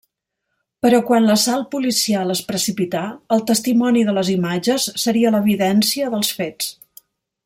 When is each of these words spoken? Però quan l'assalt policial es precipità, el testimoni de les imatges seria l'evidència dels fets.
Però 0.85 1.01
quan 1.09 1.27
l'assalt 1.31 1.67
policial 1.75 2.33
es 2.35 2.41
precipità, 2.47 3.03
el 3.37 3.45
testimoni 3.53 4.03
de 4.09 4.17
les 4.21 4.33
imatges 4.37 4.89
seria 5.05 5.37
l'evidència 5.37 6.11
dels 6.17 6.33
fets. 6.41 6.73